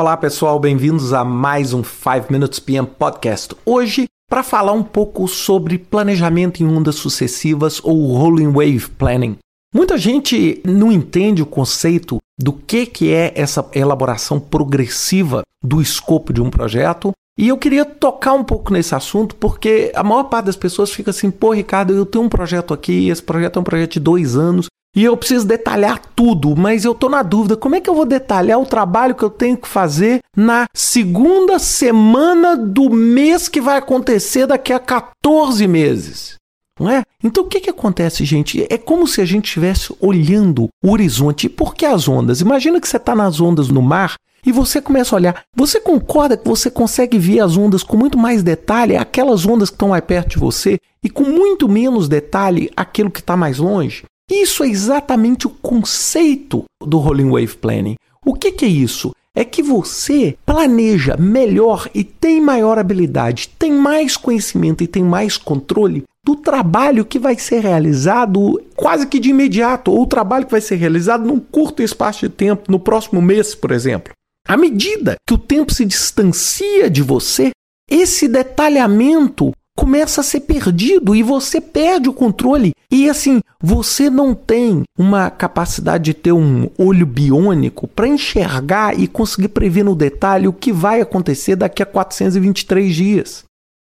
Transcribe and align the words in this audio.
Olá 0.00 0.16
pessoal, 0.16 0.58
bem-vindos 0.58 1.12
a 1.12 1.22
mais 1.26 1.74
um 1.74 1.84
5 1.84 2.32
Minutes 2.32 2.58
PM 2.58 2.88
Podcast. 2.88 3.54
Hoje, 3.66 4.06
para 4.30 4.42
falar 4.42 4.72
um 4.72 4.82
pouco 4.82 5.28
sobre 5.28 5.76
planejamento 5.76 6.62
em 6.62 6.66
ondas 6.66 6.94
sucessivas 6.94 7.82
ou 7.84 8.16
Rolling 8.16 8.50
Wave 8.50 8.88
Planning. 8.96 9.36
Muita 9.74 9.98
gente 9.98 10.62
não 10.64 10.90
entende 10.90 11.42
o 11.42 11.46
conceito 11.46 12.16
do 12.40 12.50
que, 12.50 12.86
que 12.86 13.12
é 13.12 13.34
essa 13.36 13.68
elaboração 13.74 14.40
progressiva 14.40 15.42
do 15.62 15.82
escopo 15.82 16.32
de 16.32 16.40
um 16.40 16.48
projeto. 16.48 17.12
E 17.38 17.48
eu 17.48 17.58
queria 17.58 17.84
tocar 17.84 18.32
um 18.32 18.42
pouco 18.42 18.72
nesse 18.72 18.94
assunto 18.94 19.34
porque 19.34 19.92
a 19.94 20.02
maior 20.02 20.24
parte 20.24 20.46
das 20.46 20.56
pessoas 20.56 20.90
fica 20.90 21.10
assim: 21.10 21.30
pô, 21.30 21.52
Ricardo, 21.52 21.92
eu 21.92 22.06
tenho 22.06 22.24
um 22.24 22.28
projeto 22.30 22.72
aqui, 22.72 23.10
esse 23.10 23.22
projeto 23.22 23.58
é 23.58 23.60
um 23.60 23.64
projeto 23.64 23.92
de 23.92 24.00
dois 24.00 24.34
anos, 24.34 24.66
e 24.94 25.04
eu 25.04 25.16
preciso 25.16 25.46
detalhar 25.46 26.00
tudo, 26.16 26.56
mas 26.56 26.84
eu 26.84 26.92
estou 26.92 27.08
na 27.08 27.22
dúvida: 27.22 27.56
como 27.56 27.76
é 27.76 27.80
que 27.80 27.88
eu 27.88 27.94
vou 27.94 28.04
detalhar 28.04 28.60
o 28.60 28.66
trabalho 28.66 29.14
que 29.14 29.22
eu 29.22 29.30
tenho 29.30 29.56
que 29.56 29.68
fazer 29.68 30.20
na 30.36 30.66
segunda 30.74 31.58
semana 31.58 32.56
do 32.56 32.90
mês 32.90 33.48
que 33.48 33.60
vai 33.60 33.76
acontecer 33.76 34.46
daqui 34.46 34.72
a 34.72 34.80
14 34.80 35.66
meses? 35.66 36.40
Não 36.78 36.90
é? 36.90 37.02
Então 37.22 37.44
o 37.44 37.46
que, 37.46 37.60
que 37.60 37.70
acontece, 37.70 38.24
gente? 38.24 38.66
É 38.70 38.78
como 38.78 39.06
se 39.06 39.20
a 39.20 39.24
gente 39.26 39.44
estivesse 39.44 39.94
olhando 40.00 40.68
o 40.82 40.90
horizonte. 40.90 41.44
E 41.46 41.50
por 41.50 41.74
que 41.74 41.84
as 41.84 42.08
ondas? 42.08 42.40
Imagina 42.40 42.80
que 42.80 42.88
você 42.88 42.96
está 42.96 43.14
nas 43.14 43.38
ondas 43.38 43.68
no 43.68 43.82
mar 43.82 44.14
e 44.44 44.50
você 44.50 44.80
começa 44.80 45.14
a 45.14 45.18
olhar. 45.18 45.42
Você 45.54 45.78
concorda 45.78 46.38
que 46.38 46.48
você 46.48 46.70
consegue 46.70 47.18
ver 47.18 47.40
as 47.40 47.56
ondas 47.56 47.82
com 47.82 47.98
muito 47.98 48.16
mais 48.16 48.42
detalhe, 48.42 48.96
aquelas 48.96 49.44
ondas 49.44 49.68
que 49.68 49.74
estão 49.74 49.90
mais 49.90 50.02
perto 50.02 50.30
de 50.30 50.38
você, 50.38 50.78
e 51.04 51.10
com 51.10 51.24
muito 51.24 51.68
menos 51.68 52.08
detalhe 52.08 52.70
aquilo 52.74 53.10
que 53.10 53.20
está 53.20 53.36
mais 53.36 53.58
longe? 53.58 54.04
Isso 54.30 54.62
é 54.62 54.68
exatamente 54.68 55.48
o 55.48 55.50
conceito 55.50 56.64
do 56.80 56.98
Rolling 56.98 57.30
Wave 57.30 57.56
Planning. 57.56 57.96
O 58.24 58.34
que, 58.34 58.52
que 58.52 58.64
é 58.64 58.68
isso? 58.68 59.10
É 59.34 59.44
que 59.44 59.62
você 59.62 60.36
planeja 60.46 61.16
melhor 61.16 61.88
e 61.92 62.04
tem 62.04 62.40
maior 62.40 62.78
habilidade, 62.78 63.50
tem 63.58 63.72
mais 63.72 64.16
conhecimento 64.16 64.84
e 64.84 64.86
tem 64.86 65.02
mais 65.02 65.36
controle 65.36 66.04
do 66.24 66.36
trabalho 66.36 67.04
que 67.04 67.18
vai 67.18 67.36
ser 67.38 67.60
realizado 67.60 68.62
quase 68.76 69.06
que 69.06 69.18
de 69.18 69.30
imediato, 69.30 69.90
ou 69.90 70.02
o 70.02 70.06
trabalho 70.06 70.44
que 70.44 70.52
vai 70.52 70.60
ser 70.60 70.76
realizado 70.76 71.26
num 71.26 71.40
curto 71.40 71.82
espaço 71.82 72.20
de 72.20 72.28
tempo, 72.28 72.70
no 72.70 72.78
próximo 72.78 73.20
mês, 73.22 73.54
por 73.54 73.70
exemplo. 73.72 74.12
À 74.46 74.56
medida 74.56 75.16
que 75.26 75.34
o 75.34 75.38
tempo 75.38 75.72
se 75.72 75.84
distancia 75.84 76.90
de 76.90 77.02
você, 77.02 77.50
esse 77.90 78.28
detalhamento 78.28 79.52
começa 79.80 80.20
a 80.20 80.24
ser 80.24 80.40
perdido 80.40 81.16
e 81.16 81.22
você 81.22 81.58
perde 81.58 82.06
o 82.06 82.12
controle. 82.12 82.74
E 82.90 83.08
assim, 83.08 83.40
você 83.58 84.10
não 84.10 84.34
tem 84.34 84.82
uma 84.98 85.30
capacidade 85.30 86.04
de 86.04 86.12
ter 86.12 86.32
um 86.32 86.68
olho 86.76 87.06
biônico 87.06 87.88
para 87.88 88.06
enxergar 88.06 89.00
e 89.00 89.08
conseguir 89.08 89.48
prever 89.48 89.82
no 89.82 89.96
detalhe 89.96 90.46
o 90.46 90.52
que 90.52 90.70
vai 90.70 91.00
acontecer 91.00 91.56
daqui 91.56 91.82
a 91.82 91.86
423 91.86 92.94
dias. 92.94 93.44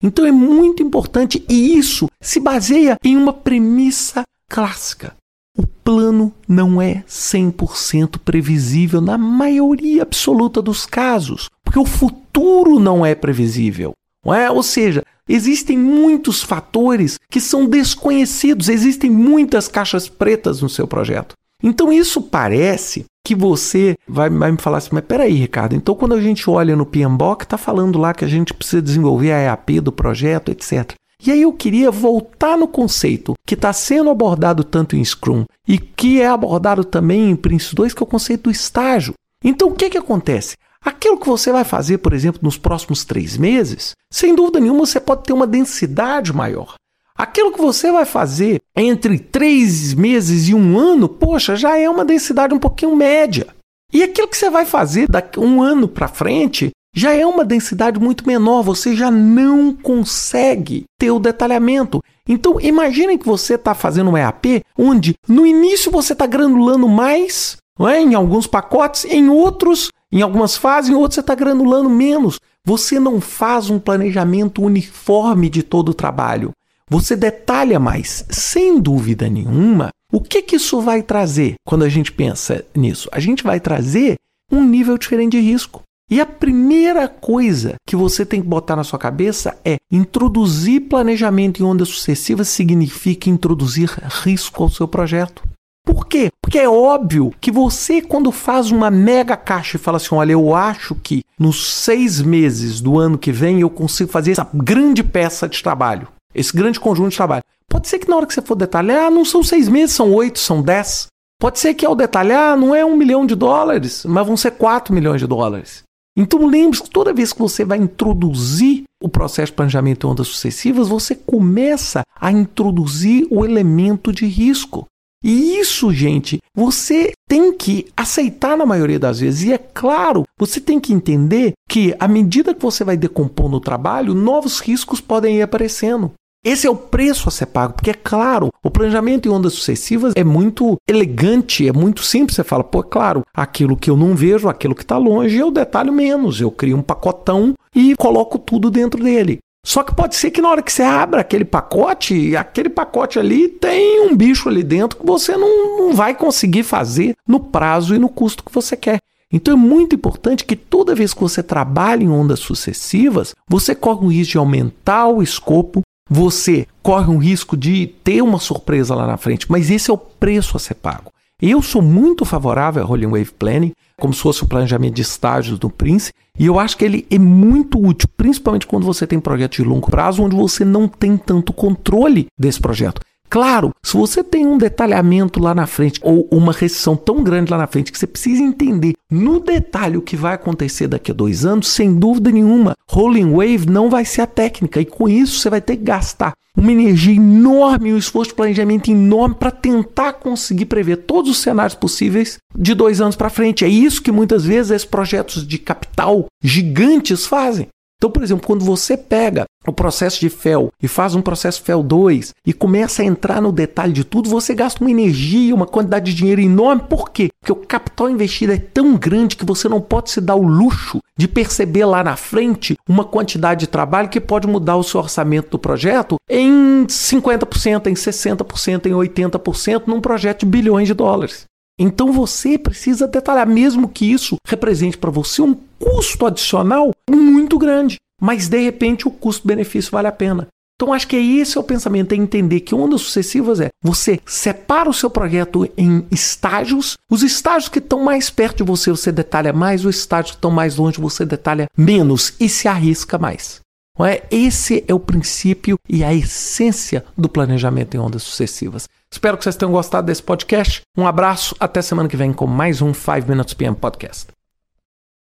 Então 0.02 0.26
é 0.26 0.32
muito 0.32 0.82
importante 0.82 1.44
e 1.48 1.78
isso 1.78 2.08
se 2.20 2.40
baseia 2.40 2.96
em 3.04 3.16
uma 3.16 3.32
premissa 3.32 4.24
clássica. 4.48 5.14
O 5.56 5.64
plano 5.64 6.32
não 6.48 6.82
é 6.82 7.04
100% 7.08 8.18
previsível 8.24 9.00
na 9.00 9.16
maioria 9.16 10.02
absoluta 10.02 10.60
dos 10.60 10.84
casos, 10.84 11.48
porque 11.62 11.78
o 11.78 11.86
futuro 11.86 12.80
não 12.80 13.06
é 13.06 13.14
previsível. 13.14 13.94
É? 14.34 14.50
Ou 14.50 14.62
seja, 14.62 15.02
Existem 15.28 15.76
muitos 15.76 16.40
fatores 16.42 17.18
que 17.28 17.40
são 17.40 17.66
desconhecidos, 17.66 18.68
existem 18.68 19.10
muitas 19.10 19.66
caixas 19.66 20.08
pretas 20.08 20.62
no 20.62 20.68
seu 20.68 20.86
projeto. 20.86 21.34
Então 21.62 21.92
isso 21.92 22.22
parece 22.22 23.06
que 23.26 23.34
você 23.34 23.96
vai, 24.06 24.30
vai, 24.30 24.52
me 24.52 24.58
falar 24.58 24.78
assim, 24.78 24.90
mas 24.92 25.04
peraí, 25.04 25.34
Ricardo, 25.34 25.74
então 25.74 25.96
quando 25.96 26.14
a 26.14 26.20
gente 26.20 26.48
olha 26.48 26.76
no 26.76 26.86
PMBOK, 26.86 27.42
está 27.42 27.58
falando 27.58 27.98
lá 27.98 28.14
que 28.14 28.24
a 28.24 28.28
gente 28.28 28.54
precisa 28.54 28.80
desenvolver 28.80 29.32
a 29.32 29.42
EAP 29.42 29.80
do 29.80 29.90
projeto, 29.90 30.52
etc. 30.52 30.92
E 31.24 31.32
aí 31.32 31.42
eu 31.42 31.52
queria 31.52 31.90
voltar 31.90 32.56
no 32.56 32.68
conceito 32.68 33.34
que 33.44 33.54
está 33.54 33.72
sendo 33.72 34.10
abordado 34.10 34.62
tanto 34.62 34.94
em 34.94 35.04
Scrum 35.04 35.44
e 35.66 35.76
que 35.76 36.20
é 36.20 36.28
abordado 36.28 36.84
também 36.84 37.30
em 37.30 37.36
Prince 37.36 37.74
2, 37.74 37.94
que 37.94 38.02
é 38.02 38.04
o 38.04 38.08
conceito 38.08 38.44
do 38.44 38.50
estágio. 38.50 39.14
Então 39.42 39.68
o 39.68 39.74
que, 39.74 39.90
que 39.90 39.98
acontece? 39.98 40.56
Aquilo 40.86 41.18
que 41.18 41.26
você 41.26 41.50
vai 41.50 41.64
fazer, 41.64 41.98
por 41.98 42.12
exemplo, 42.12 42.40
nos 42.44 42.56
próximos 42.56 43.04
três 43.04 43.36
meses, 43.36 43.90
sem 44.08 44.36
dúvida 44.36 44.60
nenhuma 44.60 44.86
você 44.86 45.00
pode 45.00 45.24
ter 45.24 45.32
uma 45.32 45.44
densidade 45.44 46.32
maior. 46.32 46.76
Aquilo 47.18 47.50
que 47.50 47.60
você 47.60 47.90
vai 47.90 48.04
fazer 48.04 48.60
entre 48.76 49.18
três 49.18 49.92
meses 49.94 50.46
e 50.46 50.54
um 50.54 50.78
ano, 50.78 51.08
poxa, 51.08 51.56
já 51.56 51.76
é 51.76 51.90
uma 51.90 52.04
densidade 52.04 52.54
um 52.54 52.58
pouquinho 52.60 52.94
média. 52.94 53.48
E 53.92 54.00
aquilo 54.04 54.28
que 54.28 54.36
você 54.36 54.48
vai 54.48 54.64
fazer 54.64 55.08
daqui 55.08 55.40
um 55.40 55.60
ano 55.60 55.88
para 55.88 56.06
frente 56.06 56.70
já 56.94 57.12
é 57.12 57.26
uma 57.26 57.44
densidade 57.44 57.98
muito 57.98 58.24
menor, 58.24 58.62
você 58.62 58.94
já 58.94 59.10
não 59.10 59.74
consegue 59.74 60.84
ter 60.96 61.10
o 61.10 61.18
detalhamento. 61.18 62.00
Então, 62.28 62.60
imagine 62.60 63.18
que 63.18 63.26
você 63.26 63.56
está 63.56 63.74
fazendo 63.74 64.10
um 64.10 64.16
EAP 64.16 64.62
onde 64.78 65.14
no 65.26 65.44
início 65.44 65.90
você 65.90 66.12
está 66.12 66.26
granulando 66.26 66.88
mais, 66.88 67.56
é? 67.80 68.00
em 68.00 68.14
alguns 68.14 68.46
pacotes, 68.46 69.04
em 69.04 69.28
outros 69.28 69.90
em 70.12 70.22
algumas 70.22 70.56
fases, 70.56 70.90
em 70.90 70.94
outras 70.94 71.14
você 71.14 71.20
está 71.20 71.34
granulando 71.34 71.90
menos. 71.90 72.38
Você 72.64 72.98
não 72.98 73.20
faz 73.20 73.70
um 73.70 73.78
planejamento 73.78 74.62
uniforme 74.62 75.48
de 75.48 75.62
todo 75.62 75.90
o 75.90 75.94
trabalho. 75.94 76.50
Você 76.88 77.16
detalha 77.16 77.80
mais. 77.80 78.24
Sem 78.30 78.80
dúvida 78.80 79.28
nenhuma, 79.28 79.90
o 80.12 80.20
que, 80.20 80.42
que 80.42 80.56
isso 80.56 80.80
vai 80.80 81.02
trazer 81.02 81.54
quando 81.66 81.84
a 81.84 81.88
gente 81.88 82.12
pensa 82.12 82.64
nisso? 82.74 83.08
A 83.12 83.18
gente 83.18 83.42
vai 83.42 83.58
trazer 83.58 84.16
um 84.50 84.64
nível 84.64 84.96
diferente 84.96 85.32
de 85.32 85.40
risco. 85.40 85.82
E 86.08 86.20
a 86.20 86.26
primeira 86.26 87.08
coisa 87.08 87.74
que 87.84 87.96
você 87.96 88.24
tem 88.24 88.40
que 88.40 88.46
botar 88.46 88.76
na 88.76 88.84
sua 88.84 88.98
cabeça 88.98 89.58
é 89.64 89.76
introduzir 89.90 90.82
planejamento 90.82 91.60
em 91.60 91.66
ondas 91.66 91.88
sucessivas 91.88 92.46
significa 92.46 93.28
introduzir 93.28 93.90
risco 94.22 94.62
ao 94.62 94.70
seu 94.70 94.86
projeto. 94.86 95.42
Por 95.84 96.06
quê? 96.06 96.30
Porque 96.46 96.60
é 96.60 96.68
óbvio 96.68 97.34
que 97.40 97.50
você, 97.50 98.00
quando 98.00 98.30
faz 98.30 98.70
uma 98.70 98.88
mega 98.88 99.36
caixa 99.36 99.76
e 99.76 99.80
fala 99.80 99.96
assim: 99.96 100.14
olha, 100.14 100.30
eu 100.30 100.54
acho 100.54 100.94
que 100.94 101.24
nos 101.36 101.74
seis 101.74 102.22
meses 102.22 102.80
do 102.80 103.00
ano 103.00 103.18
que 103.18 103.32
vem 103.32 103.60
eu 103.60 103.68
consigo 103.68 104.12
fazer 104.12 104.30
essa 104.30 104.48
grande 104.54 105.02
peça 105.02 105.48
de 105.48 105.60
trabalho, 105.60 106.06
esse 106.32 106.56
grande 106.56 106.78
conjunto 106.78 107.10
de 107.10 107.16
trabalho. 107.16 107.42
Pode 107.68 107.88
ser 107.88 107.98
que 107.98 108.08
na 108.08 108.14
hora 108.14 108.26
que 108.26 108.32
você 108.32 108.40
for 108.40 108.54
detalhar, 108.54 109.10
não 109.10 109.24
são 109.24 109.42
seis 109.42 109.68
meses, 109.68 109.96
são 109.96 110.14
oito, 110.14 110.38
são 110.38 110.62
dez. 110.62 111.08
Pode 111.40 111.58
ser 111.58 111.74
que 111.74 111.84
ao 111.84 111.96
detalhar 111.96 112.56
não 112.56 112.72
é 112.72 112.84
um 112.84 112.96
milhão 112.96 113.26
de 113.26 113.34
dólares, 113.34 114.04
mas 114.04 114.24
vão 114.24 114.36
ser 114.36 114.52
quatro 114.52 114.94
milhões 114.94 115.20
de 115.20 115.26
dólares. 115.26 115.82
Então 116.16 116.46
lembre-se 116.46 116.84
que 116.84 116.90
toda 116.90 117.12
vez 117.12 117.32
que 117.32 117.40
você 117.40 117.64
vai 117.64 117.78
introduzir 117.78 118.84
o 119.02 119.08
processo 119.08 119.50
de 119.50 119.56
planejamento 119.56 120.06
em 120.06 120.10
ondas 120.10 120.28
sucessivas, 120.28 120.86
você 120.86 121.16
começa 121.16 122.02
a 122.14 122.30
introduzir 122.30 123.26
o 123.32 123.44
elemento 123.44 124.12
de 124.12 124.26
risco. 124.26 124.86
E 125.24 125.58
isso, 125.58 125.92
gente, 125.92 126.38
você 126.54 127.12
tem 127.28 127.52
que 127.52 127.86
aceitar 127.96 128.56
na 128.56 128.66
maioria 128.66 128.98
das 128.98 129.20
vezes. 129.20 129.44
E 129.44 129.52
é 129.52 129.58
claro, 129.58 130.24
você 130.38 130.60
tem 130.60 130.78
que 130.78 130.92
entender 130.92 131.52
que 131.68 131.94
à 131.98 132.06
medida 132.06 132.54
que 132.54 132.62
você 132.62 132.84
vai 132.84 132.96
decompondo 132.96 133.56
o 133.56 133.60
trabalho, 133.60 134.14
novos 134.14 134.60
riscos 134.60 135.00
podem 135.00 135.38
ir 135.38 135.42
aparecendo. 135.42 136.12
Esse 136.44 136.64
é 136.64 136.70
o 136.70 136.76
preço 136.76 137.28
a 137.28 137.32
ser 137.32 137.46
pago, 137.46 137.72
porque 137.74 137.90
é 137.90 137.94
claro, 137.94 138.50
o 138.62 138.70
planejamento 138.70 139.26
em 139.26 139.32
ondas 139.32 139.54
sucessivas 139.54 140.12
é 140.14 140.22
muito 140.22 140.76
elegante, 140.88 141.66
é 141.66 141.72
muito 141.72 142.04
simples. 142.04 142.36
Você 142.36 142.44
fala, 142.44 142.62
pô, 142.62 142.78
é 142.78 142.84
claro, 142.84 143.22
aquilo 143.34 143.76
que 143.76 143.90
eu 143.90 143.96
não 143.96 144.14
vejo, 144.14 144.48
aquilo 144.48 144.72
que 144.72 144.82
está 144.82 144.96
longe, 144.96 145.36
eu 145.36 145.50
detalho 145.50 145.92
menos. 145.92 146.40
Eu 146.40 146.52
crio 146.52 146.76
um 146.76 146.82
pacotão 146.82 147.54
e 147.74 147.96
coloco 147.96 148.38
tudo 148.38 148.70
dentro 148.70 149.02
dele. 149.02 149.40
Só 149.66 149.82
que 149.82 149.92
pode 149.92 150.14
ser 150.14 150.30
que 150.30 150.40
na 150.40 150.48
hora 150.48 150.62
que 150.62 150.72
você 150.72 150.84
abra 150.84 151.22
aquele 151.22 151.44
pacote, 151.44 152.36
aquele 152.36 152.68
pacote 152.68 153.18
ali 153.18 153.48
tem 153.48 154.00
um 154.06 154.14
bicho 154.14 154.48
ali 154.48 154.62
dentro 154.62 154.96
que 154.96 155.04
você 155.04 155.36
não, 155.36 155.78
não 155.78 155.92
vai 155.92 156.14
conseguir 156.14 156.62
fazer 156.62 157.16
no 157.26 157.40
prazo 157.40 157.92
e 157.92 157.98
no 157.98 158.08
custo 158.08 158.44
que 158.44 158.54
você 158.54 158.76
quer. 158.76 159.00
Então 159.32 159.54
é 159.54 159.56
muito 159.56 159.96
importante 159.96 160.44
que 160.44 160.54
toda 160.54 160.94
vez 160.94 161.12
que 161.12 161.20
você 161.20 161.42
trabalha 161.42 162.04
em 162.04 162.08
ondas 162.08 162.38
sucessivas, 162.38 163.34
você 163.50 163.74
corre 163.74 164.06
o 164.06 164.08
risco 164.08 164.30
de 164.30 164.38
aumentar 164.38 165.08
o 165.08 165.20
escopo, 165.20 165.82
você 166.08 166.68
corre 166.80 167.10
um 167.10 167.18
risco 167.18 167.56
de 167.56 167.88
ter 168.04 168.22
uma 168.22 168.38
surpresa 168.38 168.94
lá 168.94 169.04
na 169.04 169.16
frente, 169.16 169.50
mas 169.50 169.68
esse 169.68 169.90
é 169.90 169.92
o 169.92 169.98
preço 169.98 170.56
a 170.56 170.60
ser 170.60 170.74
pago. 170.74 171.10
Eu 171.40 171.60
sou 171.60 171.82
muito 171.82 172.24
favorável 172.24 172.82
a 172.82 172.86
Rolling 172.86 173.08
Wave 173.08 173.32
Planning, 173.38 173.72
como 174.00 174.14
se 174.14 174.22
fosse 174.22 174.42
o 174.42 174.46
planejamento 174.46 174.94
de 174.94 175.02
estágios 175.02 175.58
do 175.58 175.68
Prince, 175.68 176.10
e 176.38 176.46
eu 176.46 176.58
acho 176.58 176.78
que 176.78 176.84
ele 176.84 177.06
é 177.10 177.18
muito 177.18 177.78
útil, 177.78 178.08
principalmente 178.16 178.66
quando 178.66 178.86
você 178.86 179.06
tem 179.06 179.20
projetos 179.20 179.56
de 179.56 179.62
longo 179.62 179.90
prazo, 179.90 180.22
onde 180.22 180.34
você 180.34 180.64
não 180.64 180.88
tem 180.88 181.14
tanto 181.18 181.52
controle 181.52 182.26
desse 182.40 182.58
projeto. 182.58 183.02
Claro, 183.28 183.72
se 183.82 183.96
você 183.96 184.22
tem 184.22 184.46
um 184.46 184.58
detalhamento 184.58 185.40
lá 185.40 185.54
na 185.54 185.66
frente 185.66 186.00
ou 186.02 186.28
uma 186.30 186.52
restrição 186.52 186.96
tão 186.96 187.22
grande 187.22 187.50
lá 187.50 187.58
na 187.58 187.66
frente 187.66 187.90
que 187.90 187.98
você 187.98 188.06
precisa 188.06 188.42
entender 188.42 188.94
no 189.10 189.40
detalhe 189.40 189.96
o 189.96 190.02
que 190.02 190.16
vai 190.16 190.34
acontecer 190.34 190.86
daqui 190.86 191.10
a 191.10 191.14
dois 191.14 191.44
anos, 191.44 191.68
sem 191.68 191.94
dúvida 191.94 192.30
nenhuma, 192.30 192.74
rolling 192.90 193.32
wave 193.32 193.66
não 193.68 193.90
vai 193.90 194.04
ser 194.04 194.22
a 194.22 194.26
técnica 194.26 194.80
e 194.80 194.84
com 194.84 195.08
isso 195.08 195.40
você 195.40 195.50
vai 195.50 195.60
ter 195.60 195.76
que 195.76 195.84
gastar 195.84 196.32
uma 196.56 196.72
energia 196.72 197.14
enorme, 197.14 197.92
um 197.92 197.98
esforço 197.98 198.30
de 198.30 198.36
planejamento 198.36 198.90
enorme 198.90 199.34
para 199.34 199.50
tentar 199.50 200.14
conseguir 200.14 200.64
prever 200.66 200.96
todos 200.98 201.30
os 201.30 201.38
cenários 201.38 201.74
possíveis 201.74 202.38
de 202.56 202.74
dois 202.74 203.00
anos 203.00 203.14
para 203.14 203.28
frente. 203.28 203.64
É 203.64 203.68
isso 203.68 204.02
que 204.02 204.10
muitas 204.10 204.44
vezes 204.44 204.70
esses 204.70 204.86
projetos 204.86 205.46
de 205.46 205.58
capital 205.58 206.26
gigantes 206.42 207.26
fazem. 207.26 207.68
Então, 207.98 208.10
por 208.10 208.22
exemplo, 208.22 208.46
quando 208.46 208.64
você 208.64 208.94
pega 208.94 209.46
o 209.66 209.72
processo 209.72 210.20
de 210.20 210.28
FEL 210.28 210.70
e 210.82 210.86
faz 210.86 211.14
um 211.14 211.22
processo 211.22 211.62
FEL 211.62 211.82
2 211.82 212.34
e 212.46 212.52
começa 212.52 213.02
a 213.02 213.04
entrar 213.04 213.40
no 213.40 213.50
detalhe 213.50 213.92
de 213.92 214.04
tudo, 214.04 214.28
você 214.28 214.54
gasta 214.54 214.82
uma 214.84 214.90
energia, 214.90 215.54
uma 215.54 215.66
quantidade 215.66 216.12
de 216.12 216.14
dinheiro 216.14 216.42
enorme. 216.42 216.82
Por 216.88 217.10
quê? 217.10 217.30
Porque 217.40 217.52
o 217.52 217.66
capital 217.66 218.10
investido 218.10 218.52
é 218.52 218.58
tão 218.58 218.96
grande 218.96 219.34
que 219.34 219.46
você 219.46 219.66
não 219.66 219.80
pode 219.80 220.10
se 220.10 220.20
dar 220.20 220.36
o 220.36 220.46
luxo 220.46 221.00
de 221.16 221.26
perceber 221.26 221.86
lá 221.86 222.04
na 222.04 222.16
frente 222.16 222.76
uma 222.86 223.02
quantidade 223.02 223.60
de 223.60 223.66
trabalho 223.66 224.10
que 224.10 224.20
pode 224.20 224.46
mudar 224.46 224.76
o 224.76 224.84
seu 224.84 225.00
orçamento 225.00 225.50
do 225.50 225.58
projeto 225.58 226.16
em 226.28 226.84
50%, 226.86 227.86
em 227.86 227.94
60%, 227.94 228.86
em 228.86 228.92
80% 228.92 229.84
num 229.86 230.02
projeto 230.02 230.40
de 230.40 230.46
bilhões 230.46 230.86
de 230.86 230.92
dólares. 230.92 231.46
Então 231.78 232.12
você 232.12 232.56
precisa 232.56 233.06
detalhar, 233.06 233.46
mesmo 233.46 233.88
que 233.88 234.10
isso 234.10 234.36
represente 234.46 234.96
para 234.96 235.10
você 235.10 235.42
um 235.42 235.54
custo 235.78 236.26
adicional 236.26 236.90
muito 237.10 237.58
grande, 237.58 237.96
mas 238.20 238.48
de 238.48 238.58
repente 238.60 239.06
o 239.06 239.10
custo-benefício 239.10 239.92
vale 239.92 240.08
a 240.08 240.12
pena. 240.12 240.48
Então 240.76 240.92
acho 240.92 241.08
que 241.08 241.16
esse 241.16 241.56
é 241.56 241.60
o 241.60 241.64
pensamento, 241.64 242.12
é 242.12 242.16
entender 242.16 242.60
que 242.60 242.74
ondas 242.74 243.00
sucessivas 243.00 243.60
é 243.60 243.68
você 243.82 244.20
separa 244.26 244.90
o 244.90 244.94
seu 244.94 245.08
projeto 245.08 245.66
em 245.76 246.06
estágios, 246.10 246.96
os 247.10 247.22
estágios 247.22 247.70
que 247.70 247.78
estão 247.78 248.04
mais 248.04 248.28
perto 248.28 248.58
de 248.58 248.62
você 248.62 248.90
você 248.90 249.10
detalha 249.10 249.54
mais, 249.54 249.86
os 249.86 249.96
estágios 249.96 250.32
que 250.32 250.36
estão 250.36 250.50
mais 250.50 250.76
longe 250.76 251.00
você 251.00 251.24
detalha 251.24 251.66
menos 251.76 252.34
e 252.38 252.48
se 252.48 252.68
arrisca 252.68 253.16
mais. 253.16 253.60
É? 254.04 254.22
Esse 254.30 254.84
é 254.86 254.92
o 254.92 255.00
princípio 255.00 255.78
e 255.88 256.04
a 256.04 256.12
essência 256.12 257.04
do 257.16 257.28
planejamento 257.28 257.96
em 257.96 258.00
ondas 258.00 258.22
sucessivas. 258.22 258.88
Espero 259.10 259.38
que 259.38 259.44
vocês 259.44 259.56
tenham 259.56 259.72
gostado 259.72 260.06
desse 260.06 260.22
podcast. 260.22 260.82
Um 260.96 261.06
abraço, 261.06 261.56
até 261.58 261.80
semana 261.80 262.08
que 262.08 262.16
vem 262.16 262.32
com 262.32 262.46
mais 262.46 262.82
um 262.82 262.92
5 262.92 263.28
Minutes 263.28 263.54
PM 263.54 263.74
Podcast. 263.74 264.35